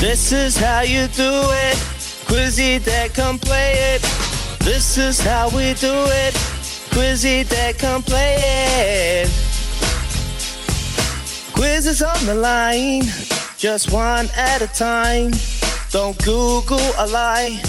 This 0.00 0.32
is 0.32 0.56
how 0.56 0.80
you 0.80 1.08
do 1.08 1.30
it. 1.68 1.76
Quizzy 2.24 2.82
that 2.84 3.12
come 3.12 3.38
play 3.38 3.74
it. 3.94 4.00
This 4.60 4.96
is 4.96 5.20
how 5.20 5.50
we 5.50 5.74
do 5.74 5.92
it. 5.92 6.32
Quizzy 6.90 7.46
that 7.50 7.78
come 7.78 8.02
play 8.02 8.36
it. 8.38 9.28
Quiz 11.52 11.86
is 11.86 12.00
on 12.00 12.24
the 12.24 12.34
line, 12.34 13.02
just 13.58 13.92
one 13.92 14.28
at 14.34 14.62
a 14.62 14.68
time. 14.68 15.32
Don't 15.90 16.16
Google 16.24 16.80
a 16.96 17.06
lie. 17.06 17.60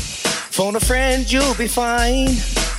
Phone 0.52 0.78
a 0.78 0.80
friend, 0.80 1.30
you'll 1.30 1.56
be 1.56 1.68
fine. 1.68 2.30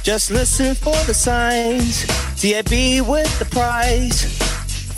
Just 0.03 0.31
listen 0.31 0.75
for 0.75 0.97
the 1.05 1.13
signs. 1.13 2.07
TAB 2.41 3.07
with 3.07 3.39
the 3.39 3.47
prize. 3.51 4.42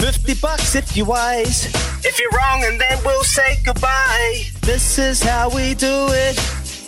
50 0.05 0.35
bucks 0.35 0.75
if 0.75 0.95
you're 0.95 1.07
wise. 1.07 1.65
If 2.05 2.21
you're 2.21 2.31
wrong, 2.33 2.63
and 2.65 2.79
then 2.79 2.99
we'll 3.07 3.25
say 3.25 3.57
goodbye. 3.65 4.43
This 4.61 4.99
is 4.99 5.23
how 5.23 5.49
we 5.49 5.73
do 5.73 6.09
it. 6.11 6.37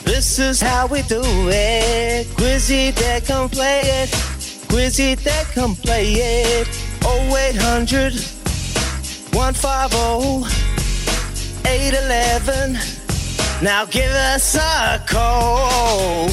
This 0.05 0.39
is 0.39 0.61
how 0.61 0.87
we 0.87 1.01
do 1.01 1.23
it. 1.49 2.27
Quizzy 2.37 2.95
that 2.97 3.25
come 3.25 3.49
play 3.49 3.81
it. 3.85 4.11
Quizzy 4.69 5.17
that 5.25 5.47
come 5.55 5.75
play 5.77 6.13
it. 6.13 6.69
0800 7.07 8.13
150 9.33 10.45
811. 11.67 12.79
Now 13.63 13.87
give 13.87 14.13
us 14.13 14.57
a 14.57 15.03
call. 15.09 16.29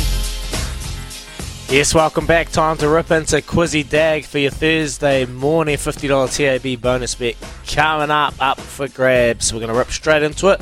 Yes, 1.73 1.95
welcome 1.95 2.27
back. 2.27 2.51
Time 2.51 2.77
to 2.77 2.87
rip 2.87 3.09
into 3.09 3.37
Quizzy 3.37 3.89
Dagg 3.89 4.25
for 4.25 4.37
your 4.37 4.51
Thursday 4.51 5.25
morning 5.25 5.75
$50 5.75 6.61
TAB 6.61 6.79
bonus 6.79 7.15
bet 7.15 7.35
coming 7.65 8.11
up, 8.11 8.35
up 8.39 8.59
for 8.59 8.87
grabs. 8.87 9.51
We're 9.51 9.59
going 9.59 9.71
to 9.71 9.75
rip 9.79 9.89
straight 9.89 10.21
into 10.21 10.49
it. 10.49 10.61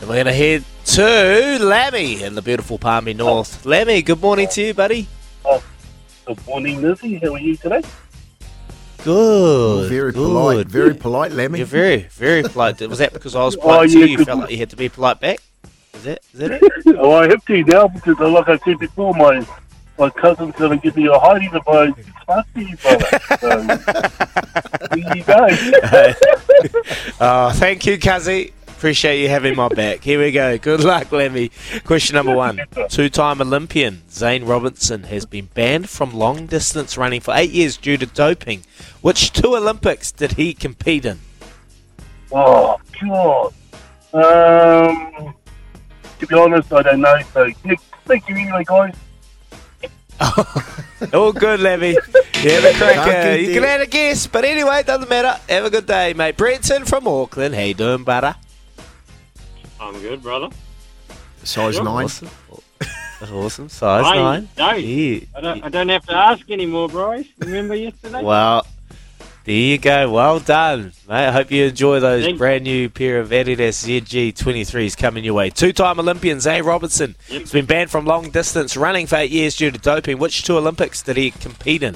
And 0.00 0.08
we're 0.08 0.14
going 0.14 0.24
to 0.24 0.32
head 0.32 0.64
to 0.86 1.58
Lammy 1.62 2.22
in 2.22 2.36
the 2.36 2.40
beautiful 2.40 2.78
Palmy 2.78 3.12
North. 3.12 3.66
Lammy, 3.66 4.00
good 4.00 4.22
morning 4.22 4.48
to 4.52 4.62
you, 4.62 4.72
buddy. 4.72 5.06
Oh, 5.44 5.62
good 6.24 6.46
morning, 6.46 6.80
Lizzie. 6.80 7.16
How 7.16 7.34
are 7.34 7.38
you 7.38 7.58
today? 7.58 7.82
Good. 9.04 9.90
Very 9.90 10.12
good. 10.12 10.14
polite, 10.14 10.68
very 10.68 10.94
polite, 10.94 11.32
Lemmy. 11.32 11.58
You're 11.58 11.66
very, 11.66 12.08
very 12.12 12.42
polite. 12.42 12.80
Was 12.80 13.00
that 13.00 13.12
because 13.12 13.36
I 13.36 13.44
was 13.44 13.56
oh, 13.58 13.60
polite 13.60 13.90
Oh, 13.90 13.92
to 13.92 13.98
yeah, 13.98 14.04
you? 14.06 14.18
You 14.20 14.24
felt 14.24 14.38
like 14.38 14.50
you 14.50 14.56
had 14.56 14.70
to 14.70 14.76
be 14.76 14.88
polite 14.88 15.20
back? 15.20 15.40
Is 15.92 16.04
that, 16.04 16.20
is 16.32 16.38
that 16.38 16.50
it? 16.52 16.62
oh, 16.98 17.12
I 17.12 17.28
have 17.28 17.44
to 17.44 17.62
now 17.64 17.88
because, 17.88 18.18
like 18.18 18.48
I 18.48 18.56
said 18.64 18.78
before, 18.78 19.12
my 19.12 19.46
my 19.98 20.10
cousin's 20.10 20.54
going 20.56 20.78
to 20.78 20.82
give 20.82 20.96
me 20.96 21.06
a 21.06 21.18
hiding 21.18 21.50
if 21.52 21.68
I 21.68 21.92
smash 22.24 22.46
you, 22.54 22.76
brother. 22.76 23.20
So, 23.40 23.64
there 24.90 25.16
you 25.16 25.24
go. 25.24 25.48
Oh, 27.20 27.50
thank 27.54 27.86
you, 27.86 27.98
Kazi. 27.98 28.52
Appreciate 28.68 29.22
you 29.22 29.28
having 29.30 29.56
my 29.56 29.68
back. 29.68 30.02
Here 30.02 30.20
we 30.20 30.32
go. 30.32 30.58
Good 30.58 30.80
luck, 30.80 31.10
Lemmy. 31.10 31.50
Question 31.84 32.14
number 32.14 32.34
one. 32.34 32.60
Two 32.90 33.08
time 33.08 33.40
Olympian 33.40 34.02
Zane 34.10 34.44
Robertson 34.44 35.04
has 35.04 35.24
been 35.24 35.46
banned 35.54 35.88
from 35.88 36.12
long 36.12 36.44
distance 36.44 36.98
running 36.98 37.22
for 37.22 37.32
eight 37.34 37.50
years 37.50 37.78
due 37.78 37.96
to 37.96 38.04
doping. 38.04 38.64
Which 39.00 39.32
two 39.32 39.56
Olympics 39.56 40.12
did 40.12 40.32
he 40.32 40.52
compete 40.52 41.06
in? 41.06 41.20
oh, 42.32 42.78
God. 43.00 43.54
Um, 44.12 45.34
to 46.18 46.26
be 46.26 46.34
honest, 46.34 46.70
I 46.72 46.82
don't 46.82 47.00
know. 47.00 47.18
So, 47.32 47.50
thank 48.04 48.28
you 48.28 48.36
anyway, 48.36 48.64
guys. 48.64 48.94
Oh, 50.20 50.74
all 51.14 51.32
good, 51.32 51.60
Lemmy. 51.60 51.90
You 51.90 52.50
have 52.50 52.64
a 52.64 52.72
cracker. 52.74 53.10
Can't 53.10 53.40
You 53.42 53.54
can 53.54 53.64
it. 53.64 53.66
add 53.66 53.80
a 53.82 53.86
guess, 53.86 54.26
but 54.26 54.44
anyway, 54.44 54.80
it 54.80 54.86
doesn't 54.86 55.08
matter. 55.10 55.38
Have 55.48 55.64
a 55.64 55.70
good 55.70 55.86
day, 55.86 56.14
mate. 56.14 56.36
Brenton 56.36 56.84
from 56.84 57.06
Auckland. 57.06 57.54
How 57.54 57.62
you 57.62 57.74
doing, 57.74 58.04
butter? 58.04 58.34
I'm 59.80 59.98
good, 60.00 60.22
brother. 60.22 60.48
Size 61.44 61.78
nine. 61.80 62.04
Awesome. 62.06 62.30
That's 63.20 63.32
awesome. 63.32 63.68
Size 63.68 64.04
I, 64.06 64.16
nine. 64.16 64.48
No, 64.58 64.72
Yeah. 64.74 65.20
I 65.34 65.40
don't, 65.40 65.64
I 65.64 65.68
don't 65.68 65.88
have 65.88 66.04
to 66.06 66.14
ask 66.14 66.50
anymore, 66.50 66.88
bros. 66.88 67.24
Remember 67.38 67.74
yesterday? 67.74 68.22
Well, 68.22 68.66
there 69.46 69.54
you 69.54 69.78
go. 69.78 70.10
Well 70.10 70.40
done, 70.40 70.92
mate. 71.08 71.28
I 71.28 71.30
hope 71.32 71.50
you 71.52 71.64
enjoy 71.66 72.00
those 72.00 72.24
Thank- 72.24 72.36
brand 72.38 72.64
new 72.64 72.88
pair 72.90 73.20
of 73.20 73.30
Adidas 73.30 73.78
ZG23s 73.86 74.96
coming 74.98 75.22
your 75.24 75.34
way. 75.34 75.50
Two-time 75.50 75.98
Olympian 76.00 76.40
Zane 76.40 76.64
Robertson 76.64 77.14
Yep. 77.30 77.40
has 77.42 77.52
been 77.52 77.64
banned 77.64 77.90
from 77.90 78.04
long 78.06 78.30
distance 78.30 78.76
running 78.76 79.06
for 79.06 79.16
eight 79.16 79.30
years 79.30 79.54
due 79.56 79.70
to 79.70 79.78
doping. 79.78 80.18
Which 80.18 80.42
two 80.42 80.58
Olympics 80.58 81.00
did 81.00 81.16
he 81.16 81.30
compete 81.30 81.82
in? 81.84 81.94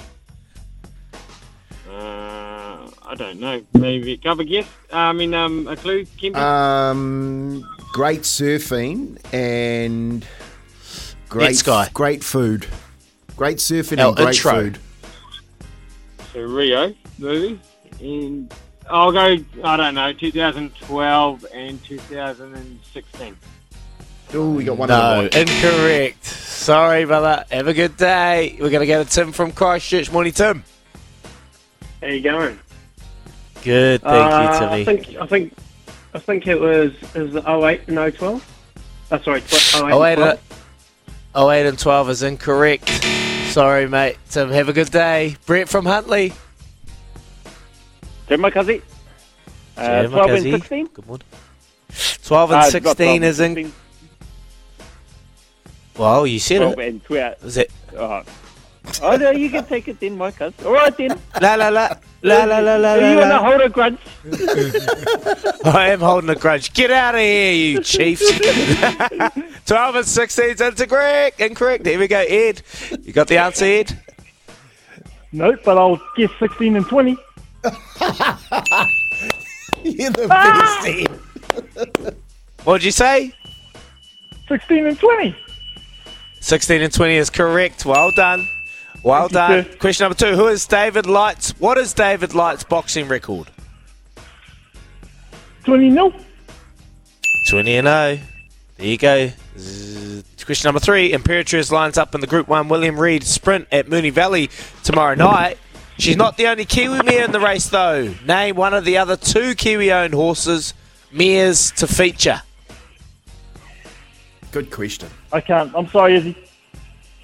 Uh, 1.91 2.89
I 3.05 3.15
don't 3.16 3.41
know. 3.41 3.62
Maybe 3.75 4.12
a 4.12 4.16
couple 4.16 4.44
guess. 4.44 4.66
I 4.93 5.12
mean, 5.12 5.34
um, 5.34 5.66
a 5.66 5.77
clue, 5.77 6.05
Kimby. 6.05 6.37
Um, 6.37 7.69
great 7.93 8.21
surfing 8.22 9.19
and 9.34 10.25
great 11.28 11.56
Sky. 11.56 11.89
great 11.93 12.22
food. 12.22 12.66
Great 13.37 13.56
surfing 13.59 13.99
and 14.06 14.16
great 14.16 14.28
intro. 14.37 14.53
food. 14.53 14.78
so 16.33 16.41
Rio 16.43 16.94
movie. 17.21 17.61
And 18.01 18.53
I'll 18.89 19.13
go. 19.13 19.37
I 19.65 19.77
don't 19.77 19.95
know. 19.95 20.13
2012 20.13 21.47
and 21.55 21.83
2016. 21.85 23.37
Oh, 24.33 24.51
we 24.53 24.65
got 24.65 24.77
one 24.77 24.89
No, 24.89 25.29
incorrect. 25.33 26.25
Sorry, 26.25 27.05
brother. 27.05 27.45
Have 27.51 27.67
a 27.69 27.75
good 27.75 27.97
day. 27.97 28.57
We're 28.61 28.71
going 28.71 28.81
to 28.81 28.87
go 28.87 29.03
to 29.03 29.09
Tim 29.11 29.33
from 29.33 29.51
Christchurch. 29.53 30.11
Morning, 30.13 30.33
Tim. 30.33 30.63
How 32.01 32.07
you 32.09 32.21
going? 32.21 32.59
Good, 33.63 34.01
thank 34.03 34.33
Uh, 34.33 34.53
you, 34.53 34.59
Timmy. 34.59 34.81
I 34.81 34.85
think 34.85 35.17
I 35.21 35.27
think 35.27 35.53
I 36.15 36.19
think 36.19 36.47
it 36.47 36.59
was 36.59 36.93
is 37.15 37.35
it 37.35 37.45
08 37.47 37.83
and 37.89 38.15
012? 38.15 38.47
Oh, 39.13 39.19
sorry, 39.19 39.41
tw- 39.43 39.53
08 39.53 39.75
Oh, 39.83 39.87
and 39.89 39.99
wait, 40.01 40.15
12. 40.15 40.39
uh, 41.35 41.47
08 41.49 41.67
and 41.67 41.79
12 41.79 42.11
is 42.11 42.23
incorrect. 42.23 42.89
Sorry, 43.49 43.87
mate. 43.89 44.17
Tim, 44.31 44.51
have 44.51 44.69
a 44.69 44.73
good 44.73 44.91
day. 44.91 45.37
Brett 45.45 45.69
from 45.69 45.85
Huntly. 45.85 46.33
Tim 48.31 48.41
Makazi. 48.43 48.81
Uh, 49.77 49.83
Yeah, 49.83 50.07
12 50.07 50.31
and 50.31 50.43
16. 50.43 50.87
Good 50.95 51.07
one. 51.07 51.21
12 52.25 52.51
and 52.53 52.61
Uh, 52.61 52.71
16 52.71 53.23
is 53.25 53.41
in. 53.41 53.55
16, 53.57 53.73
Well, 55.99 56.27
you 56.28 56.39
said 56.39 56.59
12 56.59 56.78
it. 56.78 56.89
and 56.89 57.04
12. 57.04 57.34
Is 57.45 57.57
it? 57.57 57.72
Oh. 57.99 58.22
oh, 59.03 59.16
no, 59.16 59.31
you 59.33 59.51
can 59.51 59.65
take 59.65 59.89
it 59.89 59.99
then, 59.99 60.16
my 60.16 60.31
cuz. 60.31 60.53
All 60.65 60.72
right 60.72 60.97
then. 60.97 61.19
La 61.43 61.54
la 61.57 61.69
la. 61.71 61.89
La 62.22 62.45
la 62.45 62.59
la 62.60 62.77
la 62.77 62.93
Are 62.95 63.01
la. 63.01 63.10
you 63.10 63.16
want 63.19 63.31
to 63.31 63.39
hold 63.39 63.60
a 63.63 63.69
grudge? 63.69 63.99
I 65.65 65.91
am 65.91 65.99
holding 66.01 66.31
a 66.31 66.37
grudge. 66.37 66.72
Get 66.72 66.93
out 66.93 67.15
of 67.16 67.21
here, 67.21 67.53
you 67.53 67.81
chiefs. 67.83 68.22
12 69.66 69.95
and 69.97 70.07
16 70.07 70.45
is 70.51 70.60
incorrect. 70.60 71.41
Incorrect. 71.41 71.84
Here 71.87 71.99
we 71.99 72.07
go, 72.07 72.21
Ed. 72.21 72.63
You 73.03 73.13
got 73.13 73.27
the 73.27 73.39
answer, 73.39 73.65
Ed? 73.65 73.99
No, 75.33 75.57
but 75.65 75.77
I'll 75.78 76.01
guess 76.16 76.31
16 76.39 76.77
and 76.77 76.87
20. 76.87 77.16
You're 79.84 80.10
the 80.10 80.27
ah! 80.30 80.80
best. 80.83 80.86
Ed. 81.77 82.16
What'd 82.65 82.84
you 82.84 82.91
say? 82.91 83.33
16 84.48 84.86
and 84.86 84.98
20. 84.98 85.36
16 86.41 86.83
and 86.83 86.92
20 86.92 87.15
is 87.16 87.30
correct. 87.30 87.84
Well 87.84 88.10
done. 88.12 88.48
Well 89.03 89.28
Thank 89.28 89.33
done. 89.33 89.65
sir. 89.65 89.78
Question 89.78 90.04
number 90.04 90.18
two. 90.18 90.36
Who 90.36 90.48
is 90.48 90.66
David 90.66 91.07
Light's? 91.07 91.51
What 91.60 91.78
is 91.78 91.92
David 91.92 92.34
Light's' 92.34 92.65
boxing 92.65 93.09
record? 93.09 93.48
20 95.65 95.91
nil. 95.91 96.13
20 97.48 97.77
and 97.77 97.86
0. 97.86 98.18
There 98.77 98.86
you 98.86 98.97
go. 98.97 99.30
Question 100.45 100.68
number 100.68 100.80
three. 100.80 101.13
Imperatriz 101.13 101.71
lines 101.71 101.98
up 101.98 102.15
in 102.15 102.21
the 102.21 102.27
Group 102.27 102.48
1 102.48 102.68
William 102.68 102.98
Reid 102.98 103.22
Sprint 103.22 103.68
at 103.71 103.86
Moonee 103.86 104.13
Valley 104.13 104.51
tomorrow 104.83 105.15
night. 105.15 105.59
She's 106.01 106.17
not 106.17 106.37
the 106.37 106.47
only 106.47 106.65
Kiwi 106.65 107.03
mare 107.03 107.25
in 107.25 107.33
the 107.33 107.41
race, 107.41 107.69
though. 107.69 108.15
Name 108.27 108.57
one 108.57 108.73
of 108.73 108.85
the 108.85 108.97
other 108.97 109.17
two 109.17 109.55
Kiwi 109.55 109.93
owned 109.93 110.15
horses, 110.15 110.73
mares 111.13 111.71
to 111.73 111.87
feature. 111.87 112.43
Good 114.51 114.71
question. 114.71 115.11
I 115.33 115.41
can't. 115.41 115.73
I'm 115.77 115.87
sorry, 115.89 116.17
Izzy. 116.17 116.37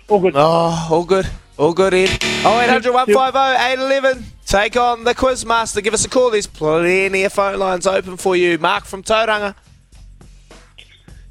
All 0.08 0.20
good. 0.20 0.34
Oh, 0.36 0.88
all 0.90 1.04
good. 1.04 1.26
All 1.56 1.72
good, 1.72 1.94
Ed. 1.94 2.10
0800 2.44 2.92
150 2.92 3.38
811. 3.38 4.24
Take 4.44 4.76
on 4.76 5.04
the 5.04 5.14
Quizmaster. 5.14 5.82
Give 5.82 5.94
us 5.94 6.04
a 6.04 6.08
call. 6.08 6.30
There's 6.30 6.46
plenty 6.46 7.24
of 7.24 7.32
phone 7.32 7.58
lines 7.58 7.86
open 7.86 8.16
for 8.16 8.36
you. 8.36 8.58
Mark 8.58 8.84
from 8.84 9.02
Tauranga. 9.02 9.54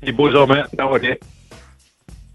You 0.02 0.14
boys, 0.14 0.34
I'm 0.36 0.52
out. 0.52 0.74
No 0.74 0.96
idea. 0.96 1.18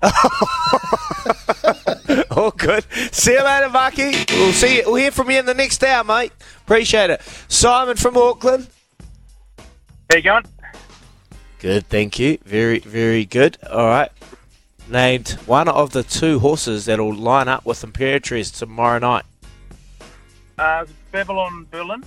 All 2.30 2.50
good. 2.50 2.84
See 3.12 3.32
you 3.32 3.44
later, 3.44 3.68
Marky. 3.68 4.12
We'll 4.30 4.52
see 4.52 4.78
you. 4.78 4.82
We'll 4.86 4.96
hear 4.96 5.10
from 5.10 5.30
you 5.30 5.38
in 5.38 5.46
the 5.46 5.54
next 5.54 5.82
hour, 5.84 6.04
mate. 6.04 6.32
Appreciate 6.62 7.10
it. 7.10 7.22
Simon 7.48 7.96
from 7.96 8.16
Auckland. 8.16 8.68
How 10.10 10.16
you 10.16 10.22
going? 10.22 10.44
Good, 11.58 11.86
thank 11.88 12.18
you. 12.18 12.38
Very, 12.44 12.78
very 12.78 13.24
good. 13.24 13.58
All 13.70 13.86
right. 13.86 14.10
Named 14.88 15.30
one 15.46 15.68
of 15.68 15.90
the 15.90 16.02
two 16.02 16.38
horses 16.40 16.86
that'll 16.86 17.14
line 17.14 17.48
up 17.48 17.64
with 17.64 17.82
Imperatriz 17.82 18.56
tomorrow 18.56 18.98
night. 18.98 19.24
Uh, 20.58 20.84
Babylon 21.12 21.66
Berlin. 21.70 22.04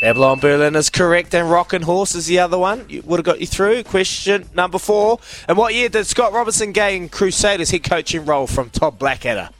Babylon 0.00 0.40
Berlin 0.40 0.76
is 0.76 0.88
correct, 0.88 1.34
and 1.34 1.50
Roch 1.50 1.74
'n' 1.74 1.82
Horse 1.82 2.14
is 2.14 2.26
the 2.26 2.38
other 2.38 2.56
one. 2.56 2.86
You 2.88 3.02
would 3.02 3.18
have 3.18 3.24
got 3.24 3.40
you 3.40 3.46
through. 3.46 3.84
Question 3.84 4.48
number 4.54 4.78
four. 4.78 5.20
And 5.46 5.58
what 5.58 5.74
year 5.74 5.90
did 5.90 6.06
Scott 6.06 6.32
Robertson 6.32 6.72
gain 6.72 7.08
Crusaders 7.10 7.70
head 7.70 7.84
coaching 7.84 8.24
role 8.24 8.46
from 8.46 8.70
Todd 8.70 8.98
Blackadder? 8.98 9.50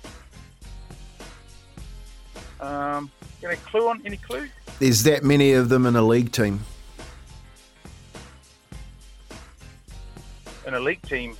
Um, 2.61 3.11
any 3.45 3.57
clue 3.57 3.89
on 3.89 4.01
any 4.05 4.17
clue? 4.17 4.49
There's 4.79 5.03
that 5.03 5.25
many 5.25 5.53
of 5.53 5.69
them 5.69 5.85
in 5.85 5.95
a 5.97 6.03
league 6.03 6.33
team. 6.33 6.61
In 10.67 10.75
a 10.75 10.81
league 10.81 11.03
team. 11.03 11.37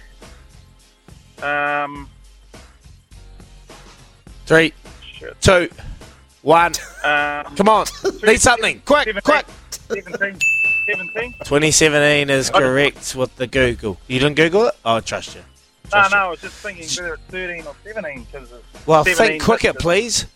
Um, 1.43 2.09
Three, 4.45 4.75
shit. 5.15 5.41
two, 5.41 5.71
one. 6.43 6.73
Um, 7.05 7.57
Come 7.57 7.69
on. 7.69 7.87
Need 8.23 8.41
something. 8.41 8.83
Quick, 8.85 9.05
17, 9.05 9.23
quick. 9.23 9.47
17. 9.89 10.39
17? 10.87 11.33
2017 11.45 12.31
is 12.31 12.51
correct 12.51 13.15
with 13.15 13.35
the 13.37 13.47
Google. 13.47 13.99
You 14.09 14.19
didn't 14.19 14.37
Google 14.37 14.67
it? 14.67 14.75
Oh, 14.85 14.97
I 14.97 15.01
trust 15.01 15.35
you. 15.35 15.43
No, 15.85 15.91
Trust 15.91 16.11
no, 16.13 16.17
you. 16.17 16.23
I 16.23 16.31
was 16.31 16.41
just 16.41 16.55
thinking 16.57 16.87
whether 17.03 17.15
it's 17.15 17.23
13 17.25 17.67
or 17.67 17.75
17 17.85 18.27
because 18.31 18.53
Well, 18.87 19.05
think 19.05 19.43
quicker, 19.43 19.73
please. 19.75 20.27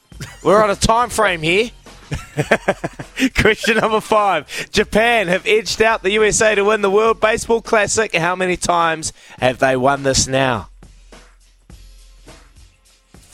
We're 0.44 0.62
on 0.62 0.70
a 0.70 0.76
time 0.76 1.10
frame 1.10 1.42
here. 1.42 1.70
Question 3.36 3.78
number 3.78 4.00
five. 4.00 4.70
Japan 4.70 5.28
have 5.28 5.46
edged 5.46 5.80
out 5.82 6.02
the 6.02 6.10
USA 6.12 6.54
to 6.54 6.64
win 6.64 6.82
the 6.82 6.90
World 6.90 7.20
Baseball 7.20 7.62
Classic. 7.62 8.14
How 8.14 8.36
many 8.36 8.56
times 8.56 9.12
have 9.40 9.58
they 9.58 9.76
won 9.76 10.02
this 10.02 10.26
now? 10.26 10.68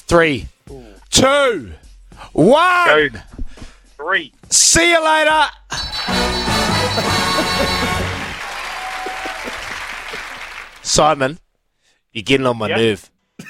Three, 0.07 0.49
two, 1.11 1.73
one. 2.33 3.23
Three. 3.97 4.33
See 4.51 4.91
you 4.91 5.05
later. 5.05 5.45
Simon, 10.83 11.39
you're 12.13 12.23
getting 12.23 12.47
on 12.47 12.59
my 12.59 12.69
Yeah? 12.69 12.77
nerve. 12.77 13.11
You're 13.39 13.47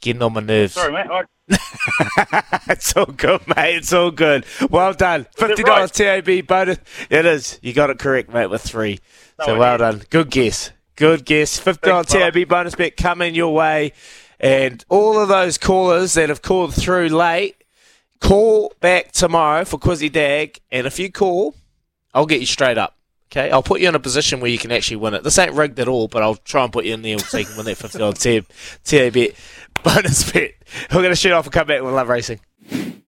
getting 0.00 0.22
on 0.22 0.32
my 0.34 0.40
nerves. 0.40 0.74
Sorry, 0.74 0.92
mate. 0.92 1.06
I, 1.10 1.22
it's 2.70 2.96
all 2.96 3.06
good, 3.06 3.40
mate. 3.56 3.76
It's 3.76 3.92
all 3.92 4.10
good. 4.10 4.44
Well 4.68 4.92
done. 4.92 5.26
Fifty 5.36 5.62
dollars 5.62 5.92
TAB 5.92 6.46
bonus. 6.46 6.78
It 7.08 7.24
is. 7.24 7.58
You 7.62 7.72
got 7.72 7.90
it 7.90 7.98
correct, 7.98 8.32
mate. 8.32 8.48
With 8.48 8.62
three. 8.62 8.98
so 9.44 9.54
No 9.54 9.60
well 9.60 9.74
idea. 9.74 9.92
done. 9.92 10.02
Good 10.10 10.30
guess. 10.30 10.72
Good 10.96 11.24
guess. 11.24 11.58
Fifty 11.58 11.88
dollars 11.88 12.06
TAB 12.08 12.48
bonus 12.48 12.74
bet 12.74 12.96
coming 12.96 13.34
your 13.36 13.54
way, 13.54 13.92
and 14.40 14.84
all 14.88 15.18
of 15.20 15.28
those 15.28 15.56
callers 15.56 16.14
that 16.14 16.28
have 16.30 16.42
called 16.42 16.74
through 16.74 17.08
late, 17.10 17.54
call 18.20 18.72
back 18.80 19.12
tomorrow 19.12 19.64
for 19.64 19.78
Quizzy 19.78 20.10
Dagg, 20.10 20.60
and 20.70 20.86
if 20.86 20.98
you 20.98 21.10
call, 21.10 21.54
I'll 22.14 22.26
get 22.26 22.40
you 22.40 22.46
straight 22.46 22.78
up. 22.78 22.96
Okay, 23.32 23.50
I'll 23.50 23.62
put 23.62 23.80
you 23.80 23.88
in 23.88 23.94
a 23.94 24.00
position 24.00 24.40
where 24.40 24.50
you 24.50 24.58
can 24.58 24.70
actually 24.70 24.98
win 24.98 25.14
it. 25.14 25.24
This 25.24 25.38
ain't 25.38 25.52
rigged 25.52 25.80
at 25.80 25.88
all, 25.88 26.06
but 26.06 26.22
I'll 26.22 26.36
try 26.36 26.62
and 26.62 26.72
put 26.72 26.84
you 26.84 26.94
in 26.94 27.02
there 27.02 27.18
so 27.18 27.38
you 27.38 27.44
can 27.44 27.56
win 27.56 27.66
that 27.66 27.76
fifty 27.76 27.98
dollars 27.98 28.18
TAB 28.18 29.14
bonus 29.84 30.30
bet. 30.30 30.52
We're 30.94 31.02
to 31.08 31.16
shoot 31.16 31.32
off 31.32 31.46
and 31.46 31.52
come 31.52 31.66
back 31.66 31.82
with 31.82 31.92
Love 31.92 32.08
Racing. 32.08 32.40